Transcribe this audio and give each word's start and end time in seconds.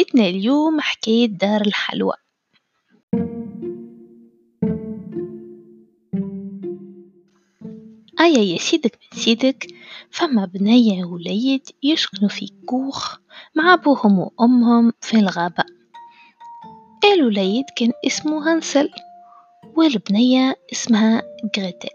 حكايتنا 0.00 0.26
اليوم 0.28 0.80
حكاية 0.80 1.26
دار 1.26 1.60
الحلوى. 1.60 2.14
آية 8.20 8.52
يا 8.52 8.58
سيدك 8.58 8.98
من 9.12 9.18
سيدك 9.20 9.66
فما 10.10 10.44
بنية 10.44 11.04
ووليد 11.04 11.62
يسكنوا 11.82 12.28
في 12.28 12.52
كوخ 12.66 13.16
مع 13.54 13.74
أبوهم 13.74 14.18
وأمهم 14.18 14.92
في 15.00 15.16
الغابة. 15.16 15.64
الوليد 17.14 17.64
كان 17.76 17.92
اسمه 18.06 18.54
هنسل 18.54 18.90
والبنية 19.76 20.56
اسمها 20.72 21.22
جريتل 21.56 21.88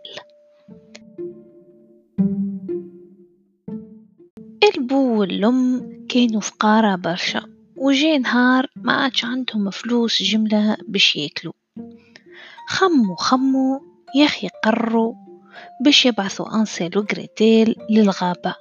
البو 4.63 5.19
والأم 5.19 5.81
كانوا 6.09 6.41
فقارة 6.41 6.95
برشا. 6.95 7.54
وجاء 7.85 8.17
نهار 8.19 8.67
ما 8.75 8.93
عادش 8.93 9.25
عندهم 9.25 9.69
فلوس 9.69 10.23
جملة 10.23 10.77
باش 10.87 11.15
ياكلوا. 11.15 11.53
خموا 12.67 13.15
خموا 13.15 13.79
ياخي 14.15 14.49
قرروا 14.63 15.13
باش 15.81 16.05
يبعثوا 16.05 16.55
أنسيل 16.55 16.97
وجريتيل 16.97 17.75
للغابة. 17.89 18.55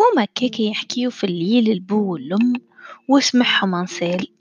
هما 0.00 0.24
كيكي 0.34 0.70
يحكيو 0.70 1.10
في 1.10 1.24
الليل 1.24 1.70
البو 1.70 2.12
والأم 2.12 2.52
وسمعهم 3.08 3.74
أنسيل. 3.74 4.32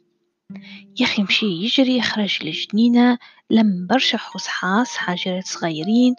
ياخي 0.99 1.23
مشي 1.23 1.45
يجري 1.45 1.97
يخرج 1.97 2.43
للجنينة 2.43 3.17
لم 3.49 3.87
برشا 3.89 4.17
حصحاص 4.17 4.97
حجرات 4.97 5.47
صغيرين 5.47 6.15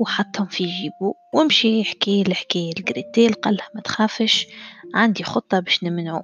وحطهم 0.00 0.46
في 0.46 0.64
جيبو 0.64 1.14
ومشي 1.34 1.80
يحكي 1.80 2.22
الحكاية 2.22 2.70
لجريتيل 2.78 3.32
قالها 3.32 3.68
ما 3.74 3.80
تخافش 3.80 4.46
عندي 4.94 5.24
خطة 5.24 5.60
باش 5.60 5.84
نمنعو. 5.84 6.22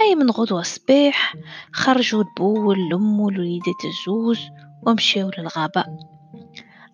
أي 0.00 0.14
من 0.14 0.30
غدوة 0.30 0.60
الصباح 0.60 1.34
خرجوا 1.72 2.22
البو 2.22 2.68
والأم 2.68 3.20
والوليدات 3.20 3.84
الزوز 3.84 4.40
ومشيو 4.82 5.30
للغابة. 5.38 5.84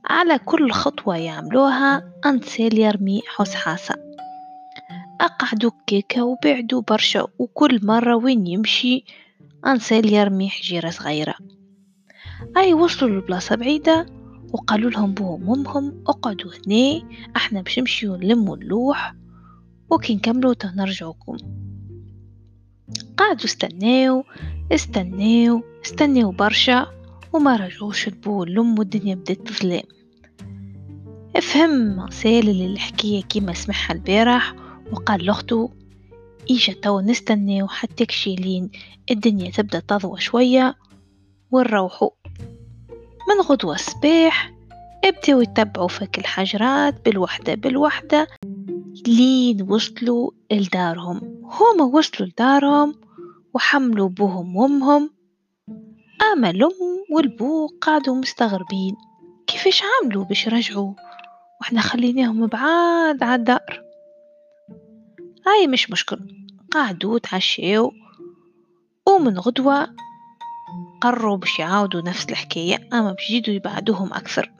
على 0.05 0.39
كل 0.39 0.73
خطوة 0.73 1.17
يعملوها 1.17 2.13
أنسيل 2.27 2.79
يرمي 2.79 3.23
حصحاصة 3.27 3.95
أقعدوا 5.21 5.71
كيكة 5.87 6.25
وبعدوا 6.25 6.83
برشا 6.89 7.27
وكل 7.39 7.81
مرة 7.83 8.17
وين 8.17 8.47
يمشي 8.47 9.05
أنسيل 9.67 10.13
يرمي 10.13 10.51
حجيرة 10.51 10.91
صغيرة. 10.91 11.35
أي 12.57 12.75
وصلوا 12.75 13.21
لبلاصة 13.21 13.57
بعيدة 13.57 14.20
وقالوا 14.53 14.91
لهم 14.91 15.15
بوهم 15.15 15.49
وامهم 15.49 16.05
اقعدوا 16.07 16.51
هنا 16.67 17.03
إحنا 17.37 17.63
باش 17.63 17.79
نمشيو 17.79 18.17
نلموا 18.17 18.57
اللوح 18.57 19.15
وكي 19.91 20.15
نكملوا 20.15 20.55
تنرجعوكم 20.55 21.37
قعدوا 23.17 23.45
استناو 23.45 24.25
استناو 24.73 25.63
استناو 25.85 26.31
برشا 26.31 26.87
وما 27.33 27.57
رجعوش 27.57 28.09
البو 28.09 28.41
والأم 28.41 28.79
والدنيا 28.79 29.15
بدات 29.15 29.49
تظلم. 29.49 29.83
فهم 31.43 32.11
سالل 32.11 32.73
الحكاية 32.73 33.23
كيما 33.23 33.53
سمعها 33.53 33.93
البارح 33.93 34.55
وقال 34.93 35.25
لأختو 35.25 35.69
إيجا 36.51 36.73
توا 36.73 37.03
نستناو 37.03 37.69
حتى 37.69 38.07
كشيلين 38.07 38.71
الدنيا 39.11 39.51
تبدأ 39.51 39.81
تضوى 39.81 40.21
شوية 40.21 40.75
ونروحو 41.51 42.11
من 43.31 43.41
غدوة 43.41 43.75
الصباح 43.75 44.53
ابداو 45.05 45.41
يتبعوا 45.41 45.89
فك 45.89 46.19
الحجرات 46.19 47.05
بالوحدة 47.05 47.55
بالوحدة 47.55 48.27
لين 49.07 49.63
وصلوا 49.71 50.31
لدارهم. 50.53 51.21
هما 51.45 51.85
وصلوا 51.85 52.29
لدارهم 52.29 52.95
وحملوا 53.55 54.09
بوهم 54.09 54.57
وامهم 54.57 55.11
أما 56.33 56.51
الأم 56.51 57.05
والبو 57.11 57.69
قعدوا 57.81 58.15
مستغربين. 58.15 58.97
كيفاش 59.47 59.83
عملوا 59.83 60.25
باش 60.25 60.49
رجعوا 60.49 60.95
وإحنا 61.61 61.81
خليناهم 61.81 62.47
بعاد 62.47 63.23
عالدار 63.23 63.83
هاي 65.47 65.67
مش 65.67 65.91
مشكل 65.91 66.19
قعدوا 66.71 67.19
تعشيو 67.19 67.93
ومن 69.09 69.39
غدوة 69.39 69.89
قرروا 71.01 71.37
باش 71.37 71.59
يعاودوا 71.59 72.01
نفس 72.01 72.29
الحكاية 72.31 72.89
أما 72.93 73.13
باش 73.13 73.31
يبعدوهم 73.31 74.13
أكثر. 74.13 74.53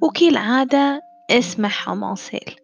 وكي 0.00 0.28
العادة 0.28 1.02
اسمعهم 1.30 2.04
أنسيل 2.04 2.54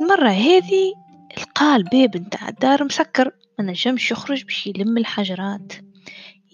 المرة 0.00 0.28
هذه 0.28 0.92
لقى 1.38 1.76
الباب 1.76 2.16
نتاع 2.16 2.48
الدار 2.48 2.84
مسكر 2.84 3.30
ما 3.58 3.64
نجمش 3.64 4.10
يخرج 4.10 4.44
باش 4.44 4.66
يلم 4.66 4.98
الحجرات. 4.98 5.72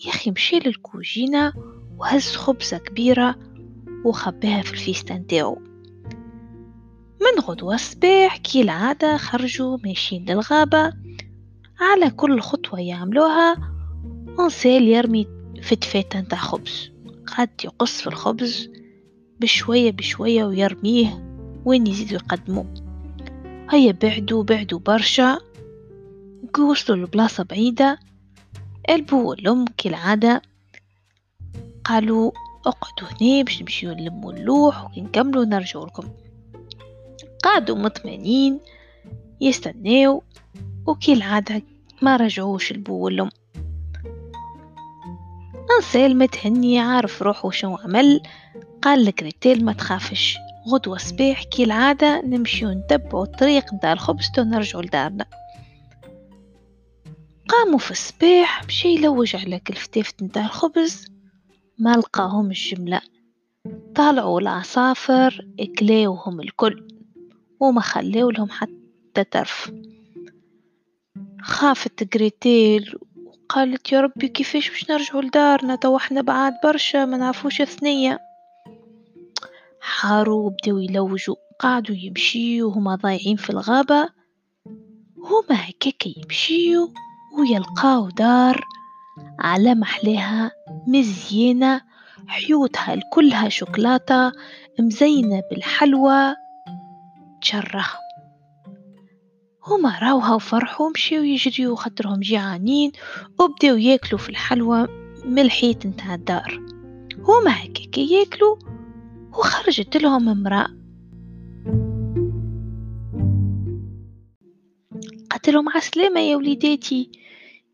يا 0.05 0.11
أخي 0.11 0.31
مشي 0.31 0.59
للكوجينة 0.59 1.53
وهز 1.99 2.37
خبزة 2.37 2.79
كبيرة 2.79 3.37
وخباها 4.05 4.63
في 4.63 4.73
الفيستان 4.73 5.17
نتاعو 5.17 5.59
من 7.21 7.41
غدوة 7.43 7.75
الصباح 7.75 8.37
كي 8.37 8.63
العادة 8.63 9.17
خرجوا 9.17 9.79
ماشيين 9.85 10.25
للغابة. 10.25 10.93
على 11.81 12.11
كل 12.11 12.41
خطوة 12.41 12.81
يعملوها 12.81 13.76
أنسيل 14.41 14.89
يرمي 14.89 15.27
فتفاتة 15.63 16.21
نتاع 16.21 16.39
خبز. 16.39 16.91
قعد 17.27 17.51
يقص 17.65 18.01
في 18.01 18.07
الخبز 18.07 18.71
بشوية 19.41 19.93
بشوية 19.93 20.45
ويرميه 20.45 21.23
وين 21.65 21.87
يزيدوا 21.87 22.19
يقدموا 22.19 22.65
هيا 23.71 23.93
بعدوا 23.93 24.43
بعدوا 24.43 24.79
برشا 24.79 25.39
وصلوا 26.59 27.07
لبلاصة 27.07 27.45
بعيدة. 27.45 27.99
البو 28.91 29.31
والأم 29.31 29.65
كالعادة. 29.77 30.43
قالوا 31.85 32.33
اقعدوا 32.67 33.09
هنا 33.21 33.43
باش 33.43 33.63
نمشيو 33.63 33.93
نلموا 33.93 34.33
اللوح 34.33 34.85
وكي 34.85 35.01
نكملوا 35.01 35.45
نرجعوا 35.45 35.87
لكم. 35.87 36.09
قعدوا 37.45 37.77
مطمئنين 37.77 38.61
يستناو 39.41 40.23
وكي 40.87 41.13
العادة 41.13 41.63
ما 42.03 42.17
رجعوش 42.17 42.71
البو 42.71 42.95
والأم 42.95 43.31
هانسيل 45.77 46.19
متهني 46.19 46.79
عارف 46.79 47.23
روحه 47.23 47.51
شو 47.51 47.77
عمل؟ 47.77 48.23
قال 48.83 49.05
لجريتيل 49.05 49.65
ما 49.65 49.73
تخافش. 49.73 50.39
غدوة 50.69 50.99
صباح 50.99 51.45
كي 51.45 51.65
العادة 51.65 52.21
نمشيو 52.21 52.71
نتبعو 52.71 53.23
الطريق 53.23 53.75
نتاع 53.75 53.93
الخبز 53.93 54.31
تو 54.35 54.43
نرجعو 54.43 54.81
لدارنا. 54.81 55.27
قاموا 57.49 57.79
في 57.79 57.91
الصباح 57.91 58.65
مشي 58.65 58.89
يلوج 58.89 59.37
على 59.37 59.61
الفتافت 59.71 60.23
نتاع 60.23 60.45
الخبز 60.45 61.07
ما 61.79 61.97
لقاهم 61.97 62.47
بالجملة. 62.47 63.01
طالعوا 63.95 64.41
العصافر 64.41 65.49
اكلاوهم 65.61 66.41
الكل 66.41 66.89
وما 67.61 67.81
خلاو 67.81 68.31
لهم 68.31 68.51
حتى 68.51 69.25
ترف. 69.31 69.73
خافت 71.43 72.05
جريتيل 72.15 72.95
وقالت 73.47 73.93
يا 73.93 74.01
ربي 74.01 74.29
كيفاش 74.29 74.71
باش 74.71 74.91
نرجعوا 74.91 75.23
لدارنا؟ 75.23 75.77
تو 75.77 75.97
إحنا 75.97 76.21
بعاد 76.21 76.55
برشا 76.65 77.05
ما 77.05 77.17
نعرفوش 77.17 77.63
ثنية 77.63 78.19
حاروا 79.81 80.47
وبداو 80.47 80.79
يلوجوا 80.79 81.37
قعدوا 81.61 81.97
يمشيوا 81.97 82.71
وهما 82.71 82.95
ضايعين 82.95 83.37
في 83.37 83.51
الغابة. 83.51 84.09
هما 85.19 85.69
هكاك 85.69 86.07
يمشيوا 86.07 86.89
ويلقاو 87.39 88.09
دار 88.09 88.65
على 89.39 89.75
محلاها 89.75 90.51
مزيانة 90.87 91.81
حيوتها 92.27 92.95
الكلها 92.95 93.49
شوكولاتة 93.49 94.33
مزينة 94.81 95.43
بالحلوى. 95.51 96.35
تشره 97.41 97.87
هما 99.67 99.99
راوها 99.99 100.35
وفرحوا 100.35 100.91
مشيو 100.91 101.23
يجريو 101.23 101.75
خاطرهم 101.75 102.21
جيعانين 102.21 102.93
وبداو 103.41 103.77
ياكلوا 103.77 104.19
في 104.19 104.29
الحلوى 104.29 104.87
من 105.25 105.39
الحيط 105.39 105.87
نتاع 105.87 106.15
الدار. 106.15 106.61
هما 107.19 107.51
هكاك 107.51 107.99
ياكلوا 107.99 108.57
وخرجت 109.33 109.97
لهم 109.97 110.29
امرأة. 110.29 110.69
قالت 115.31 115.49
لهم 115.49 115.69
عسلامة 115.69 116.21
يا 116.21 116.37
وليداتي 116.37 117.11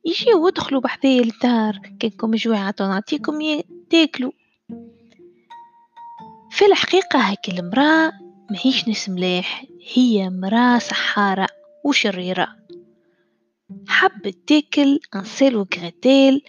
يجيو 0.05 0.47
ودخلوا 0.47 0.81
بحذايا 0.81 1.21
الدار 1.21 1.79
كانكم 2.01 2.31
جوعة 2.35 2.75
نعطيكم 2.81 3.39
تاكلوا 3.91 4.33
في 6.51 6.67
الحقيقة 6.67 7.19
هاك 7.19 7.49
المرأة 7.49 8.13
ماهيش 8.51 8.89
ناس 8.89 9.09
ملاح 9.09 9.65
هي 9.95 10.31
مرأة 10.31 10.79
سحارة. 10.79 11.62
وشريرة. 11.85 12.49
حبت 13.89 14.39
تاكل 14.47 15.01
أنسيل 15.15 15.57
وغريتيل 15.57 16.45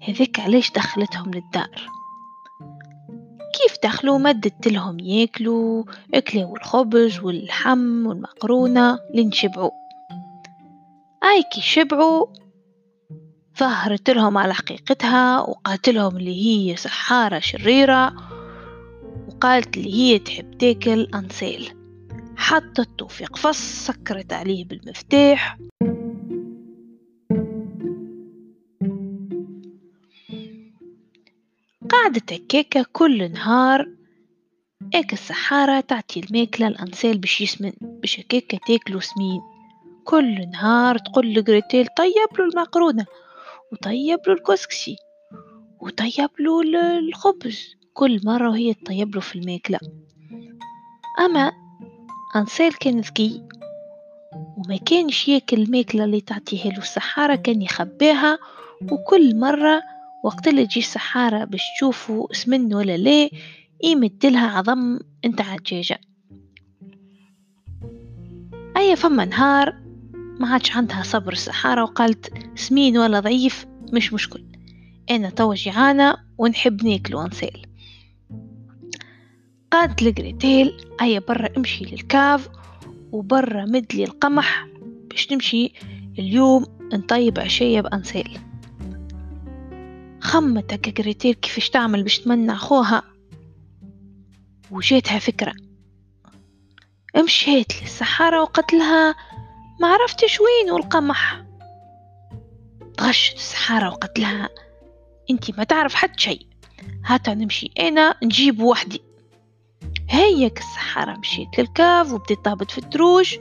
هذاك 0.00 0.40
علاش 0.40 0.70
دخلتهم 0.70 1.30
للدار؟ 1.34 1.88
كيف 3.52 3.76
دخلوا؟ 3.84 4.18
مدت 4.18 4.68
لهم 4.68 5.00
ياكلوا 5.00 5.84
أكلوا 6.14 6.56
الخبز 6.56 7.20
واللحم 7.20 8.06
والمقرونة 8.06 8.98
لين 9.14 9.32
شبعوا. 9.32 9.70
أي 11.24 11.42
كي 11.52 11.60
شبعوا 11.60 12.26
ظهرت 13.58 14.10
لهم 14.10 14.38
على 14.38 14.54
حقيقتها 14.54 15.40
وقالت 15.40 15.88
لهم 15.88 16.16
اللي 16.16 16.46
هي 16.46 16.76
سحارة 16.76 17.38
شريرة 17.38 18.14
وقالت 19.28 19.76
اللي 19.76 19.94
هي 19.94 20.18
تحب 20.18 20.58
تاكل 20.58 21.08
أنسيل. 21.14 21.81
حطته 22.42 23.06
في 23.06 23.24
قفص 23.24 23.86
سكرت 23.86 24.32
عليه 24.32 24.64
بالمفتاح. 24.64 25.58
قعدت 31.90 32.32
هكاكا 32.32 32.82
كل 32.82 33.32
نهار 33.32 33.88
هيك 34.94 35.12
السحارة 35.12 35.80
تعطي 35.80 36.20
الماكلة 36.20 36.66
الأنسال 36.66 37.18
باش 37.18 37.40
يسمن 37.40 37.72
باش 37.80 38.20
هكاكا 38.20 38.58
تاكلو 38.66 39.00
سمين. 39.00 39.40
كل 40.04 40.50
نهار 40.50 40.98
تقول 40.98 41.34
لجريتيل 41.34 41.86
طيب 41.96 42.38
له 42.38 42.44
المقرونة 42.44 43.06
وطيب 43.72 44.18
له 44.26 44.34
الكسكسي 44.34 44.96
وطيب 45.80 46.30
له 46.40 46.98
الخبز. 46.98 47.76
كل 47.94 48.20
مرة 48.24 48.50
وهي 48.50 48.74
تطيب 48.74 49.14
له 49.14 49.20
في 49.20 49.36
الماكلة. 49.36 49.78
أما 51.18 51.61
أنسيل 52.36 52.72
كان 52.72 53.00
ذكي 53.00 53.42
وما 54.32 54.76
كانش 54.76 55.28
ياكل 55.28 55.62
الماكلة 55.62 56.04
اللي 56.04 56.20
تعطيها 56.20 56.70
له 56.72 56.78
السحارة 56.78 57.34
كان 57.34 57.62
يخباها 57.62 58.38
وكل 58.92 59.38
مرة 59.40 59.82
وقت 60.24 60.48
اللي 60.48 60.66
تجي 60.66 60.80
السحارة 60.80 61.44
باش 61.44 61.60
تشوفوا 61.76 62.32
سمن 62.32 62.74
ولا 62.74 62.96
لا 62.96 63.30
يمدلها 63.84 64.58
عظم 64.58 64.98
انت 65.24 65.42
دجاجة 65.42 66.00
أي 68.76 68.96
فما 68.96 69.24
نهار 69.24 69.82
ما 70.40 70.48
عادش 70.48 70.76
عندها 70.76 71.02
صبر 71.02 71.32
السحارة 71.32 71.82
وقالت 71.82 72.32
سمين 72.54 72.98
ولا 72.98 73.20
ضعيف 73.20 73.66
مش 73.92 74.12
مشكل 74.12 74.44
أنا 75.10 75.30
توا 75.30 75.54
جيعانة 75.54 76.16
ونحب 76.38 76.84
ناكل 76.84 77.14
ونسال 77.14 77.62
قالت 79.72 80.02
لجريتيل 80.02 80.86
أيا 81.00 81.18
برا 81.18 81.48
امشي 81.56 81.84
للكاف 81.84 82.48
وبرا 83.12 83.64
مدلي 83.64 84.04
القمح 84.04 84.66
باش 85.10 85.32
نمشي 85.32 85.72
اليوم 86.18 86.66
نطيب 86.92 87.38
عشية 87.38 87.80
بأنسال 87.80 88.38
خمت 90.20 90.88
جريتيل 90.88 91.34
كيفاش 91.34 91.70
تعمل 91.70 92.02
باش 92.02 92.18
تمنع 92.18 92.54
خوها؟ 92.54 93.02
وجاتها 94.70 95.18
فكرة. 95.18 95.54
مشيت 97.24 97.82
للسحارة 97.82 98.42
وقالت 98.42 98.72
لها 98.72 99.14
ما 99.80 99.88
عرفتش 99.88 100.40
وين 100.40 100.76
القمح 100.76 101.44
تغشت 102.96 103.36
السحارة 103.36 103.88
وقالت 103.88 104.18
لها 104.18 104.48
انتي 105.30 105.52
ما 105.58 105.64
تعرف 105.64 105.94
حد 105.94 106.20
شي 106.20 106.46
هاتا 107.04 107.34
نمشي 107.34 107.70
أنا 107.80 108.14
نجيب 108.22 108.60
وحدي. 108.60 109.11
هيك 110.12 110.58
السحارة 110.58 111.16
مشيت 111.16 111.58
للكاف 111.58 112.12
وبديت 112.12 112.44
تهبط 112.44 112.70
في 112.70 112.78
الدروج 112.78 113.36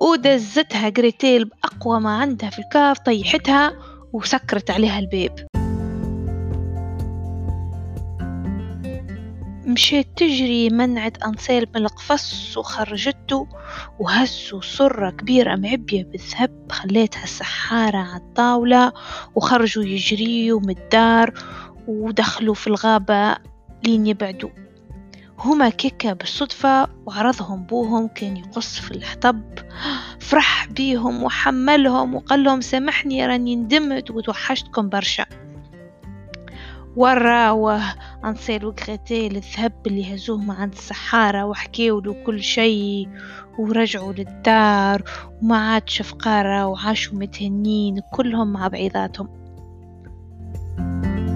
ودزتها 0.00 0.88
جريتيل 0.88 1.44
بأقوى 1.44 2.00
ما 2.00 2.16
عندها 2.16 2.50
في 2.50 2.58
الكاف 2.58 2.98
طيحتها 2.98 3.72
وسكرت 4.12 4.70
عليها 4.70 4.98
الباب 4.98 5.46
مشيت 9.66 10.08
تجري 10.16 10.70
منعت 10.70 11.22
أنسيل 11.22 11.66
من 11.74 11.82
القفص 11.82 12.56
وخرجته 12.58 13.48
وهزوا 14.00 14.60
سرة 14.60 15.10
كبيرة 15.10 15.56
معبية 15.56 16.04
بالذهب 16.04 16.72
خليتها 16.72 17.24
السحارة 17.24 17.98
على 17.98 18.16
الطاولة 18.16 18.92
وخرجوا 19.34 19.84
يجريوا 19.84 20.60
من 20.60 20.78
الدار 20.78 21.34
ودخلوا 21.88 22.54
في 22.54 22.66
الغابة 22.66 23.36
لين 23.84 24.06
يبعدوا. 24.06 24.50
هما 25.44 25.68
كيكا 25.68 26.12
بالصدفة 26.12 26.88
وعرضهم 27.06 27.62
بوهم 27.62 28.08
كان 28.08 28.36
يقص 28.36 28.80
في 28.80 28.90
الحطب. 28.90 29.42
فرح 30.20 30.66
بيهم 30.66 31.22
وحملهم 31.22 32.14
وقال 32.14 32.44
لهم 32.44 32.60
سامحني 32.60 33.26
راني 33.26 33.56
ندمت 33.56 34.10
وتوحشتكم 34.10 34.88
برشا. 34.88 35.26
وراوه 36.96 37.82
أنصير 38.24 38.66
وغريتيل 38.66 39.36
الذهب 39.36 39.72
اللي 39.86 40.14
هزوهم 40.14 40.50
عند 40.50 40.72
السحارة 40.72 41.44
وحكيوا 41.44 42.00
له 42.00 42.12
كل 42.26 42.42
شي 42.42 43.08
ورجعوا 43.58 44.12
للدار 44.12 45.02
وما 45.42 45.56
عادش 45.56 46.02
فقارة 46.02 46.66
وعاشوا 46.66 47.18
متهنين 47.18 48.00
كلهم 48.12 48.52
مع 48.52 48.68
بعيضاتهم. 48.68 49.28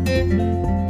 thank 0.06 0.32
you 0.32 0.85